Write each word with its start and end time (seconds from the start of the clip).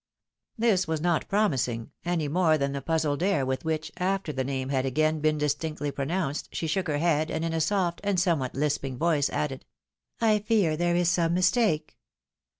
"This 0.57 0.87
was 0.87 0.99
not 0.99 1.27
promising, 1.27 1.91
any 2.03 2.27
more 2.27 2.57
than 2.57 2.71
the 2.71 2.81
puzzled 2.81 3.21
air 3.21 3.45
with 3.45 3.63
which, 3.63 3.91
after 3.97 4.33
the 4.33 4.43
name 4.43 4.69
had 4.69 4.83
again 4.83 5.19
been 5.19 5.37
distinctly 5.37 5.91
pronounced, 5.91 6.49
she 6.51 6.65
shook 6.65 6.87
her 6.87 6.97
head, 6.97 7.29
and 7.29 7.45
in 7.45 7.53
a 7.53 7.61
soft, 7.61 8.01
and 8.03 8.19
somewhat 8.19 8.55
lisping 8.55 8.97
voice 8.97 9.29
added," 9.29 9.63
I 10.19 10.39
fear 10.39 10.75
there 10.75 10.95
is 10.95 11.07
some 11.07 11.35
mistake." 11.35 11.99